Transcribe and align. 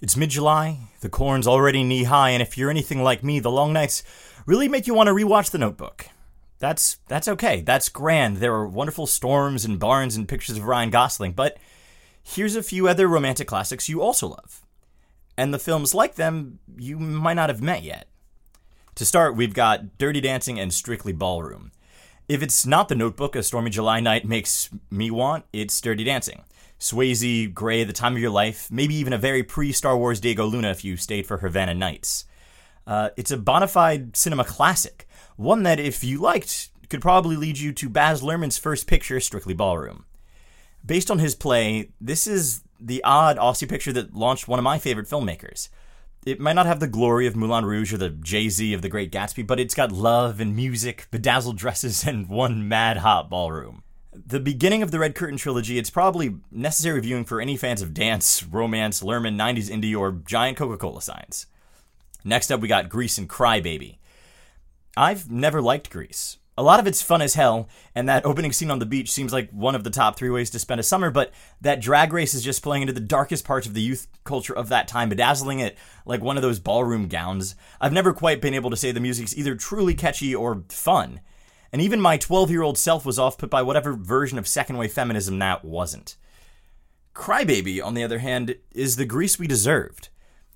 It's 0.00 0.16
mid 0.16 0.30
July, 0.30 0.78
the 1.00 1.08
corn's 1.08 1.48
already 1.48 1.82
knee 1.82 2.04
high, 2.04 2.30
and 2.30 2.40
if 2.40 2.56
you're 2.56 2.70
anything 2.70 3.02
like 3.02 3.24
me, 3.24 3.40
the 3.40 3.50
long 3.50 3.72
nights 3.72 4.04
really 4.46 4.68
make 4.68 4.86
you 4.86 4.94
want 4.94 5.08
to 5.08 5.12
rewatch 5.12 5.50
The 5.50 5.58
Notebook. 5.58 6.06
That's 6.60 6.98
that's 7.08 7.26
okay. 7.26 7.62
That's 7.62 7.88
grand. 7.88 8.36
There 8.36 8.54
are 8.54 8.66
wonderful 8.68 9.08
storms 9.08 9.64
and 9.64 9.80
barns 9.80 10.14
and 10.14 10.28
pictures 10.28 10.56
of 10.56 10.64
Ryan 10.64 10.90
Gosling, 10.90 11.32
but 11.32 11.58
here's 12.22 12.54
a 12.54 12.62
few 12.62 12.86
other 12.86 13.08
romantic 13.08 13.48
classics 13.48 13.88
you 13.88 14.00
also 14.00 14.28
love. 14.28 14.62
And 15.36 15.52
the 15.52 15.58
films 15.58 15.94
like 15.94 16.14
them 16.14 16.60
you 16.76 16.98
might 16.98 17.34
not 17.34 17.48
have 17.48 17.62
met 17.62 17.82
yet. 17.82 18.06
To 18.94 19.04
start, 19.04 19.36
we've 19.36 19.54
got 19.54 19.98
Dirty 19.98 20.20
Dancing 20.20 20.60
and 20.60 20.72
Strictly 20.72 21.12
Ballroom. 21.12 21.72
If 22.28 22.42
it's 22.42 22.64
not 22.64 22.88
The 22.88 22.94
Notebook, 22.94 23.34
a 23.34 23.42
stormy 23.42 23.70
July 23.70 23.98
night 23.98 24.24
makes 24.24 24.70
me 24.90 25.10
want, 25.10 25.44
it's 25.52 25.80
Dirty 25.80 26.04
Dancing. 26.04 26.44
Swayze, 26.78 27.52
Grey, 27.52 27.82
The 27.82 27.92
Time 27.92 28.14
of 28.14 28.20
Your 28.20 28.30
Life, 28.30 28.70
maybe 28.70 28.94
even 28.94 29.12
a 29.12 29.18
very 29.18 29.42
pre 29.42 29.72
Star 29.72 29.96
Wars 29.96 30.20
Diego 30.20 30.46
Luna 30.46 30.70
if 30.70 30.84
you 30.84 30.96
stayed 30.96 31.26
for 31.26 31.38
Havana 31.38 31.74
Nights. 31.74 32.24
Uh, 32.86 33.10
it's 33.16 33.30
a 33.30 33.36
bona 33.36 33.66
fide 33.66 34.16
cinema 34.16 34.44
classic, 34.44 35.06
one 35.36 35.64
that, 35.64 35.80
if 35.80 36.04
you 36.04 36.20
liked, 36.20 36.70
could 36.88 37.02
probably 37.02 37.36
lead 37.36 37.58
you 37.58 37.72
to 37.72 37.88
Baz 37.88 38.22
Luhrmann's 38.22 38.58
first 38.58 38.86
picture, 38.86 39.20
Strictly 39.20 39.54
Ballroom. 39.54 40.04
Based 40.86 41.10
on 41.10 41.18
his 41.18 41.34
play, 41.34 41.90
this 42.00 42.26
is 42.26 42.62
the 42.80 43.02
odd 43.02 43.36
Aussie 43.36 43.68
picture 43.68 43.92
that 43.92 44.14
launched 44.14 44.46
one 44.46 44.60
of 44.60 44.64
my 44.64 44.78
favorite 44.78 45.08
filmmakers. 45.08 45.68
It 46.24 46.40
might 46.40 46.54
not 46.54 46.66
have 46.66 46.80
the 46.80 46.86
glory 46.86 47.26
of 47.26 47.36
Moulin 47.36 47.64
Rouge 47.64 47.92
or 47.92 47.98
the 47.98 48.10
Jay 48.10 48.48
Z 48.48 48.72
of 48.72 48.82
The 48.82 48.88
Great 48.88 49.10
Gatsby, 49.10 49.46
but 49.46 49.58
it's 49.58 49.74
got 49.74 49.90
love 49.90 50.40
and 50.40 50.54
music, 50.54 51.08
bedazzled 51.10 51.58
dresses, 51.58 52.04
and 52.06 52.28
one 52.28 52.68
mad 52.68 52.98
hot 52.98 53.28
ballroom 53.28 53.82
the 54.26 54.40
beginning 54.40 54.82
of 54.82 54.90
the 54.90 54.98
Red 54.98 55.14
Curtain 55.14 55.36
trilogy, 55.36 55.78
it's 55.78 55.90
probably 55.90 56.36
necessary 56.50 57.00
viewing 57.00 57.24
for 57.24 57.40
any 57.40 57.56
fans 57.56 57.82
of 57.82 57.94
dance, 57.94 58.42
romance, 58.42 59.02
Luhrmann, 59.02 59.36
90s 59.36 59.70
indie, 59.70 59.98
or 59.98 60.12
giant 60.12 60.56
Coca 60.56 60.76
Cola 60.76 61.02
signs. 61.02 61.46
Next 62.24 62.50
up, 62.50 62.60
we 62.60 62.68
got 62.68 62.88
Grease 62.88 63.18
and 63.18 63.28
Crybaby. 63.28 63.98
I've 64.96 65.30
never 65.30 65.62
liked 65.62 65.90
Grease. 65.90 66.38
A 66.56 66.62
lot 66.62 66.80
of 66.80 66.88
it's 66.88 67.02
fun 67.02 67.22
as 67.22 67.34
hell, 67.34 67.68
and 67.94 68.08
that 68.08 68.26
opening 68.26 68.52
scene 68.52 68.70
on 68.70 68.80
the 68.80 68.86
beach 68.86 69.12
seems 69.12 69.32
like 69.32 69.48
one 69.52 69.76
of 69.76 69.84
the 69.84 69.90
top 69.90 70.16
three 70.16 70.28
ways 70.28 70.50
to 70.50 70.58
spend 70.58 70.80
a 70.80 70.82
summer, 70.82 71.08
but 71.08 71.32
that 71.60 71.80
drag 71.80 72.12
race 72.12 72.34
is 72.34 72.42
just 72.42 72.64
playing 72.64 72.82
into 72.82 72.92
the 72.92 72.98
darkest 73.00 73.44
parts 73.44 73.68
of 73.68 73.74
the 73.74 73.80
youth 73.80 74.08
culture 74.24 74.56
of 74.56 74.68
that 74.68 74.88
time, 74.88 75.08
bedazzling 75.08 75.60
it 75.60 75.78
like 76.04 76.20
one 76.20 76.36
of 76.36 76.42
those 76.42 76.58
ballroom 76.58 77.06
gowns. 77.06 77.54
I've 77.80 77.92
never 77.92 78.12
quite 78.12 78.40
been 78.40 78.54
able 78.54 78.70
to 78.70 78.76
say 78.76 78.90
the 78.90 78.98
music's 78.98 79.38
either 79.38 79.54
truly 79.54 79.94
catchy 79.94 80.34
or 80.34 80.64
fun 80.68 81.20
and 81.72 81.82
even 81.82 82.00
my 82.00 82.16
12 82.16 82.50
year 82.50 82.62
old 82.62 82.78
self 82.78 83.04
was 83.04 83.18
off 83.18 83.38
put 83.38 83.50
by 83.50 83.62
whatever 83.62 83.92
version 83.92 84.38
of 84.38 84.48
second 84.48 84.76
wave 84.76 84.92
feminism 84.92 85.38
that 85.38 85.64
wasn't. 85.64 86.16
Crybaby, 87.14 87.84
on 87.84 87.94
the 87.94 88.04
other 88.04 88.20
hand, 88.20 88.56
is 88.72 88.96
the 88.96 89.04
grease 89.04 89.38
we 89.38 89.46
deserved. 89.46 90.08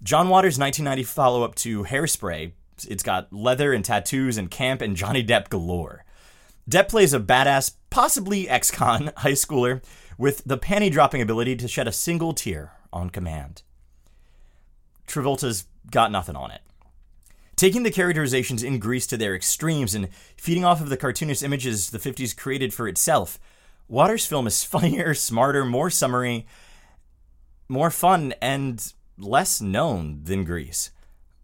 John 0.02 0.28
Waters' 0.28 0.58
1990 0.58 1.02
follow 1.04 1.42
up 1.42 1.54
to 1.56 1.84
Hairspray, 1.84 2.52
it's 2.88 3.02
got 3.02 3.32
leather 3.32 3.72
and 3.72 3.84
tattoos 3.84 4.36
and 4.36 4.50
camp 4.50 4.82
and 4.82 4.96
Johnny 4.96 5.24
Depp 5.24 5.48
galore. 5.48 6.04
Depp 6.68 6.88
plays 6.88 7.12
a 7.12 7.20
badass, 7.20 7.74
possibly 7.90 8.48
ex 8.48 8.70
con 8.70 9.12
high 9.18 9.32
schooler 9.32 9.82
with 10.18 10.42
the 10.44 10.58
panty 10.58 10.90
dropping 10.90 11.22
ability 11.22 11.56
to 11.56 11.68
shed 11.68 11.88
a 11.88 11.92
single 11.92 12.32
tear 12.32 12.72
on 12.92 13.10
command. 13.10 13.62
Travolta's 15.06 15.66
got 15.90 16.12
nothing 16.12 16.36
on 16.36 16.50
it. 16.50 16.60
Taking 17.56 17.82
the 17.82 17.90
characterizations 17.90 18.62
in 18.62 18.78
Grease 18.78 19.06
to 19.08 19.16
their 19.16 19.34
extremes 19.34 19.94
and 19.94 20.08
feeding 20.36 20.64
off 20.64 20.80
of 20.80 20.88
the 20.88 20.96
cartoonist 20.96 21.42
images 21.42 21.90
the 21.90 21.98
50s 21.98 22.36
created 22.36 22.72
for 22.72 22.88
itself, 22.88 23.38
Waters' 23.88 24.26
film 24.26 24.46
is 24.46 24.64
funnier, 24.64 25.14
smarter, 25.14 25.64
more 25.64 25.90
summery, 25.90 26.46
more 27.68 27.90
fun, 27.90 28.34
and 28.40 28.92
less 29.18 29.60
known 29.60 30.20
than 30.24 30.44
Grease. 30.44 30.90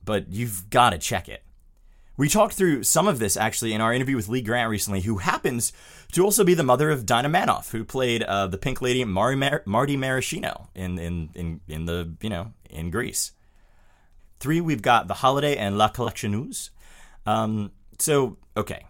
But 0.05 0.29
you've 0.31 0.70
got 0.70 0.91
to 0.91 0.98
check 0.98 1.29
it. 1.29 1.42
We 2.17 2.29
talked 2.29 2.55
through 2.55 2.83
some 2.83 3.06
of 3.06 3.20
this 3.20 3.36
actually 3.36 3.73
in 3.73 3.81
our 3.81 3.92
interview 3.92 4.17
with 4.17 4.29
Lee 4.29 4.42
Grant 4.42 4.70
recently, 4.70 5.03
who 5.03 5.19
happens 5.19 5.73
to 6.13 6.25
also 6.25 6.42
be 6.42 6.55
the 6.55 6.64
mother 6.64 6.90
of 6.90 7.07
Dinah 7.07 7.29
Manoff, 7.29 7.70
who 7.70 7.85
played 7.85 8.25
uh, 8.25 8.48
the 8.48 8.58
Pink 8.58 8.83
Lady 8.83 9.05
Mar- 9.05 9.63
Marty 9.64 9.96
Maraschino 9.96 10.69
in, 10.75 10.98
in 10.98 11.30
in 11.35 11.61
in 11.69 11.85
the 11.85 12.13
you 12.20 12.29
know 12.29 12.52
in 12.69 12.90
Grease. 12.90 13.30
Three, 14.41 14.61
we've 14.61 14.83
got 14.83 15.09
The 15.09 15.15
Holiday 15.15 15.57
and 15.57 15.77
La 15.77 15.89
Collectionneuse. 15.89 16.71
Um, 17.27 17.73
so, 17.99 18.39
okay. 18.57 18.87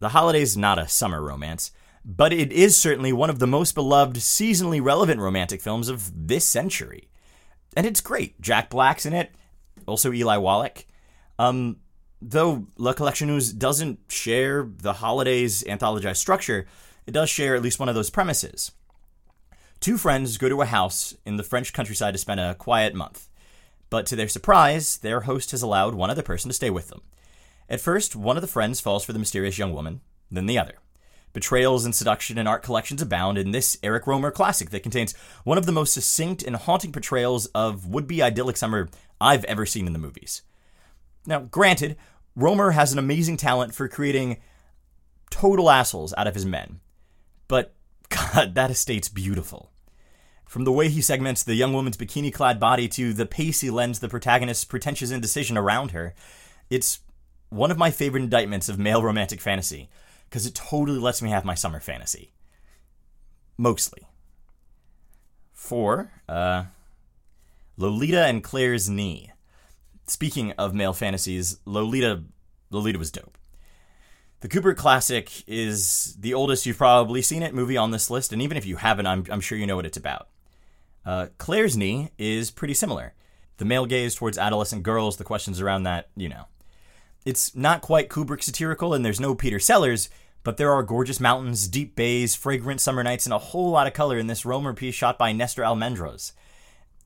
The 0.00 0.10
Holiday 0.10 0.42
is 0.42 0.56
not 0.56 0.78
a 0.78 0.88
summer 0.88 1.22
romance, 1.22 1.72
but 2.04 2.32
it 2.32 2.52
is 2.52 2.76
certainly 2.76 3.12
one 3.12 3.30
of 3.30 3.38
the 3.38 3.46
most 3.46 3.74
beloved, 3.74 4.16
seasonally 4.16 4.82
relevant 4.82 5.20
romantic 5.20 5.60
films 5.60 5.88
of 5.88 6.28
this 6.28 6.44
century. 6.44 7.08
And 7.76 7.86
it's 7.86 8.00
great. 8.00 8.40
Jack 8.40 8.70
Black's 8.70 9.06
in 9.06 9.12
it, 9.12 9.34
also 9.86 10.12
Eli 10.12 10.36
Wallach. 10.36 10.86
Um, 11.38 11.78
though 12.20 12.66
La 12.76 12.92
Collectionneuse 12.92 13.56
doesn't 13.56 14.00
share 14.08 14.68
the 14.82 14.94
Holiday's 14.94 15.62
anthologized 15.64 16.16
structure, 16.16 16.66
it 17.06 17.12
does 17.12 17.30
share 17.30 17.54
at 17.54 17.62
least 17.62 17.78
one 17.78 17.88
of 17.88 17.94
those 17.94 18.10
premises. 18.10 18.72
Two 19.80 19.98
friends 19.98 20.38
go 20.38 20.48
to 20.48 20.62
a 20.62 20.66
house 20.66 21.14
in 21.24 21.36
the 21.36 21.42
French 21.42 21.72
countryside 21.72 22.14
to 22.14 22.18
spend 22.18 22.40
a 22.40 22.54
quiet 22.54 22.94
month. 22.94 23.28
But 23.96 24.04
to 24.08 24.16
their 24.16 24.28
surprise, 24.28 24.98
their 24.98 25.20
host 25.20 25.52
has 25.52 25.62
allowed 25.62 25.94
one 25.94 26.10
other 26.10 26.20
person 26.20 26.50
to 26.50 26.54
stay 26.54 26.68
with 26.68 26.88
them. 26.88 27.00
At 27.66 27.80
first, 27.80 28.14
one 28.14 28.36
of 28.36 28.42
the 28.42 28.46
friends 28.46 28.78
falls 28.78 29.06
for 29.06 29.14
the 29.14 29.18
mysterious 29.18 29.56
young 29.56 29.72
woman, 29.72 30.02
then 30.30 30.44
the 30.44 30.58
other. 30.58 30.74
Betrayals 31.32 31.86
and 31.86 31.94
seduction 31.94 32.36
and 32.36 32.46
art 32.46 32.62
collections 32.62 33.00
abound 33.00 33.38
in 33.38 33.52
this 33.52 33.78
Eric 33.82 34.04
Rohmer 34.04 34.34
classic 34.34 34.68
that 34.68 34.82
contains 34.82 35.14
one 35.44 35.56
of 35.56 35.64
the 35.64 35.72
most 35.72 35.94
succinct 35.94 36.42
and 36.42 36.56
haunting 36.56 36.92
portrayals 36.92 37.46
of 37.54 37.86
would 37.86 38.06
be 38.06 38.22
idyllic 38.22 38.58
summer 38.58 38.90
I've 39.18 39.44
ever 39.44 39.64
seen 39.64 39.86
in 39.86 39.94
the 39.94 39.98
movies. 39.98 40.42
Now, 41.24 41.40
granted, 41.40 41.96
Rohmer 42.38 42.74
has 42.74 42.92
an 42.92 42.98
amazing 42.98 43.38
talent 43.38 43.74
for 43.74 43.88
creating 43.88 44.36
total 45.30 45.70
assholes 45.70 46.12
out 46.18 46.26
of 46.26 46.34
his 46.34 46.44
men, 46.44 46.80
but 47.48 47.72
God, 48.10 48.54
that 48.56 48.70
estate's 48.70 49.08
beautiful. 49.08 49.72
From 50.46 50.64
the 50.64 50.72
way 50.72 50.88
he 50.88 51.02
segments 51.02 51.42
the 51.42 51.54
young 51.54 51.72
woman's 51.72 51.96
bikini 51.96 52.32
clad 52.32 52.60
body 52.60 52.88
to 52.88 53.12
the 53.12 53.26
pace 53.26 53.60
he 53.60 53.70
lends 53.70 53.98
the 53.98 54.08
protagonist's 54.08 54.64
pretentious 54.64 55.10
indecision 55.10 55.58
around 55.58 55.90
her, 55.90 56.14
it's 56.70 57.00
one 57.48 57.70
of 57.70 57.78
my 57.78 57.90
favorite 57.90 58.22
indictments 58.22 58.68
of 58.68 58.78
male 58.78 59.02
romantic 59.02 59.40
fantasy 59.40 59.88
because 60.28 60.46
it 60.46 60.54
totally 60.54 60.98
lets 60.98 61.20
me 61.20 61.30
have 61.30 61.44
my 61.44 61.54
summer 61.54 61.80
fantasy. 61.80 62.32
Mostly. 63.58 64.06
Four, 65.52 66.12
uh, 66.28 66.64
Lolita 67.76 68.24
and 68.24 68.42
Claire's 68.42 68.88
Knee. 68.88 69.32
Speaking 70.06 70.52
of 70.52 70.74
male 70.74 70.92
fantasies, 70.92 71.58
Lolita, 71.64 72.22
Lolita 72.70 72.98
was 72.98 73.10
dope. 73.10 73.36
The 74.40 74.48
Kubrick 74.48 74.76
classic 74.76 75.42
is 75.48 76.14
the 76.20 76.34
oldest 76.34 76.66
you've 76.66 76.78
probably 76.78 77.22
seen 77.22 77.42
it 77.42 77.54
movie 77.54 77.76
on 77.76 77.90
this 77.90 78.10
list, 78.10 78.32
and 78.32 78.40
even 78.42 78.56
if 78.56 78.66
you 78.66 78.76
haven't, 78.76 79.06
I'm, 79.06 79.24
I'm 79.30 79.40
sure 79.40 79.58
you 79.58 79.66
know 79.66 79.76
what 79.76 79.86
it's 79.86 79.96
about. 79.96 80.28
Uh, 81.06 81.28
Claire's 81.38 81.76
knee 81.76 82.10
is 82.18 82.50
pretty 82.50 82.74
similar. 82.74 83.14
The 83.58 83.64
male 83.64 83.86
gaze 83.86 84.16
towards 84.16 84.36
adolescent 84.36 84.82
girls, 84.82 85.16
the 85.16 85.24
questions 85.24 85.60
around 85.60 85.84
that, 85.84 86.08
you 86.16 86.28
know. 86.28 86.46
It's 87.24 87.54
not 87.54 87.80
quite 87.80 88.08
Kubrick 88.08 88.42
satirical, 88.42 88.92
and 88.92 89.04
there's 89.04 89.20
no 89.20 89.34
Peter 89.34 89.58
Sellers, 89.58 90.10
but 90.42 90.56
there 90.56 90.72
are 90.72 90.82
gorgeous 90.82 91.20
mountains, 91.20 91.68
deep 91.68 91.96
bays, 91.96 92.34
fragrant 92.34 92.80
summer 92.80 93.02
nights, 93.02 93.24
and 93.24 93.32
a 93.32 93.38
whole 93.38 93.70
lot 93.70 93.86
of 93.86 93.94
color 93.94 94.18
in 94.18 94.26
this 94.26 94.42
Rohmer 94.42 94.76
piece 94.76 94.94
shot 94.94 95.16
by 95.16 95.32
Nestor 95.32 95.62
Almendros. 95.62 96.32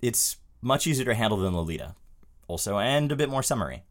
It's 0.02 0.38
much 0.62 0.86
easier 0.86 1.04
to 1.04 1.14
handle 1.14 1.38
than 1.38 1.54
Lolita, 1.54 1.94
also, 2.48 2.78
and 2.78 3.12
a 3.12 3.16
bit 3.16 3.30
more 3.30 3.42
summery. 3.42 3.84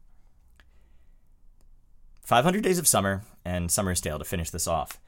500 2.22 2.62
Days 2.62 2.78
of 2.78 2.86
Summer 2.86 3.22
and 3.44 3.70
Summer's 3.70 4.00
Tale 4.00 4.18
to 4.18 4.24
finish 4.24 4.50
this 4.50 4.68
off. 4.68 5.00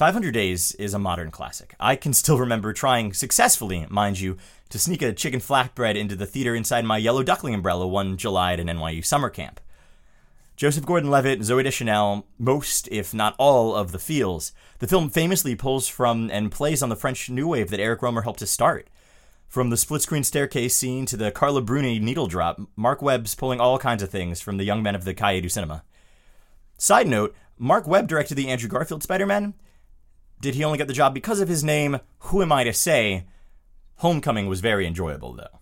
500 0.00 0.32
Days 0.32 0.72
is 0.76 0.94
a 0.94 0.98
modern 0.98 1.30
classic. 1.30 1.74
I 1.78 1.94
can 1.94 2.14
still 2.14 2.38
remember 2.38 2.72
trying 2.72 3.12
successfully, 3.12 3.86
mind 3.90 4.18
you, 4.18 4.38
to 4.70 4.78
sneak 4.78 5.02
a 5.02 5.12
chicken 5.12 5.40
flatbread 5.40 5.94
into 5.94 6.16
the 6.16 6.24
theater 6.24 6.54
inside 6.54 6.86
my 6.86 6.96
yellow 6.96 7.22
duckling 7.22 7.52
umbrella 7.52 7.86
one 7.86 8.16
July 8.16 8.54
at 8.54 8.60
an 8.60 8.68
NYU 8.68 9.04
summer 9.04 9.28
camp. 9.28 9.60
Joseph 10.56 10.86
Gordon 10.86 11.10
Levitt, 11.10 11.40
Zooey 11.40 11.64
Deschanel, 11.64 12.26
most, 12.38 12.88
if 12.90 13.12
not 13.12 13.34
all, 13.36 13.74
of 13.74 13.92
the 13.92 13.98
feels. 13.98 14.52
The 14.78 14.88
film 14.88 15.10
famously 15.10 15.54
pulls 15.54 15.86
from 15.86 16.30
and 16.30 16.50
plays 16.50 16.82
on 16.82 16.88
the 16.88 16.96
French 16.96 17.28
New 17.28 17.48
Wave 17.48 17.68
that 17.68 17.78
Eric 17.78 18.00
Rohmer 18.00 18.22
helped 18.22 18.38
to 18.38 18.46
start. 18.46 18.88
From 19.48 19.68
the 19.68 19.76
split 19.76 20.00
screen 20.00 20.24
staircase 20.24 20.74
scene 20.74 21.04
to 21.04 21.18
the 21.18 21.30
Carla 21.30 21.60
Bruni 21.60 21.98
needle 21.98 22.26
drop, 22.26 22.58
Marc 22.74 23.02
Webb's 23.02 23.34
pulling 23.34 23.60
all 23.60 23.78
kinds 23.78 24.02
of 24.02 24.08
things 24.08 24.40
from 24.40 24.56
the 24.56 24.64
young 24.64 24.82
men 24.82 24.94
of 24.94 25.04
the 25.04 25.12
Cahiers 25.12 25.42
du 25.42 25.48
Cinema. 25.50 25.84
Side 26.78 27.06
note 27.06 27.36
Mark 27.58 27.86
Webb 27.86 28.08
directed 28.08 28.36
the 28.36 28.48
Andrew 28.48 28.70
Garfield 28.70 29.02
Spider 29.02 29.26
Man, 29.26 29.52
did 30.40 30.54
he 30.54 30.64
only 30.64 30.78
get 30.78 30.88
the 30.88 30.94
job 30.94 31.14
because 31.14 31.40
of 31.40 31.48
his 31.48 31.62
name? 31.62 32.00
Who 32.20 32.42
am 32.42 32.52
I 32.52 32.64
to 32.64 32.72
say? 32.72 33.24
Homecoming 33.96 34.46
was 34.46 34.60
very 34.60 34.86
enjoyable, 34.86 35.34
though. 35.34 35.60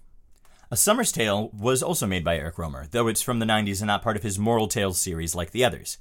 A 0.70 0.76
Summer's 0.76 1.10
Tale 1.10 1.50
was 1.58 1.82
also 1.82 2.06
made 2.06 2.22
by 2.22 2.36
Eric 2.36 2.56
Rohmer, 2.56 2.88
though 2.90 3.08
it's 3.08 3.22
from 3.22 3.38
the 3.38 3.46
90s 3.46 3.80
and 3.80 3.86
not 3.86 4.02
part 4.02 4.16
of 4.16 4.22
his 4.22 4.38
Moral 4.38 4.68
Tales 4.68 5.00
series 5.00 5.34
like 5.34 5.50
the 5.50 5.64
others. 5.64 5.98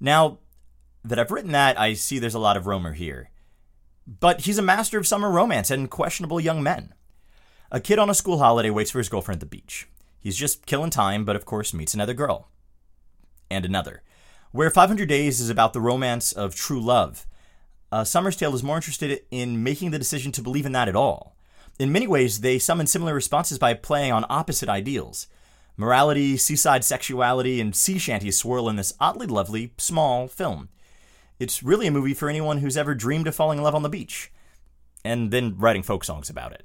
Now 0.00 0.38
that 1.04 1.18
I've 1.18 1.30
written 1.30 1.52
that, 1.52 1.78
I 1.78 1.94
see 1.94 2.18
there's 2.18 2.34
a 2.34 2.38
lot 2.38 2.56
of 2.56 2.64
Rohmer 2.64 2.94
here. 2.94 3.30
But 4.06 4.42
he's 4.42 4.58
a 4.58 4.62
master 4.62 4.98
of 4.98 5.06
summer 5.06 5.30
romance 5.30 5.70
and 5.70 5.90
questionable 5.90 6.40
young 6.40 6.62
men. 6.62 6.94
A 7.72 7.80
kid 7.80 7.98
on 7.98 8.08
a 8.08 8.14
school 8.14 8.38
holiday 8.38 8.70
waits 8.70 8.92
for 8.92 8.98
his 8.98 9.08
girlfriend 9.08 9.42
at 9.42 9.50
the 9.50 9.56
beach. 9.56 9.88
He's 10.18 10.36
just 10.36 10.66
killing 10.66 10.90
time, 10.90 11.24
but 11.24 11.36
of 11.36 11.44
course 11.44 11.74
meets 11.74 11.92
another 11.92 12.14
girl. 12.14 12.48
And 13.50 13.64
another. 13.64 14.02
Where 14.52 14.70
500 14.70 15.08
Days 15.08 15.40
is 15.40 15.50
about 15.50 15.72
the 15.72 15.80
romance 15.80 16.32
of 16.32 16.54
true 16.54 16.80
love, 16.80 17.26
uh, 17.92 18.04
Summer's 18.04 18.36
Tale 18.36 18.54
is 18.54 18.62
more 18.62 18.76
interested 18.76 19.22
in 19.30 19.62
making 19.62 19.90
the 19.90 19.98
decision 19.98 20.32
to 20.32 20.42
believe 20.42 20.66
in 20.66 20.72
that 20.72 20.88
at 20.88 20.96
all. 20.96 21.36
In 21.78 21.92
many 21.92 22.06
ways, 22.06 22.40
they 22.40 22.58
summon 22.58 22.86
similar 22.86 23.14
responses 23.14 23.58
by 23.58 23.74
playing 23.74 24.12
on 24.12 24.24
opposite 24.28 24.68
ideals. 24.68 25.26
Morality, 25.76 26.36
seaside 26.36 26.84
sexuality, 26.84 27.60
and 27.60 27.76
sea 27.76 27.98
shanties 27.98 28.38
swirl 28.38 28.68
in 28.68 28.76
this 28.76 28.94
oddly 28.98 29.26
lovely, 29.26 29.72
small 29.76 30.26
film. 30.26 30.70
It's 31.38 31.62
really 31.62 31.86
a 31.86 31.90
movie 31.90 32.14
for 32.14 32.30
anyone 32.30 32.58
who's 32.58 32.78
ever 32.78 32.94
dreamed 32.94 33.26
of 33.26 33.34
falling 33.34 33.58
in 33.58 33.64
love 33.64 33.74
on 33.74 33.82
the 33.82 33.90
beach, 33.90 34.32
and 35.04 35.30
then 35.30 35.56
writing 35.58 35.82
folk 35.82 36.02
songs 36.02 36.30
about 36.30 36.52
it. 36.52 36.64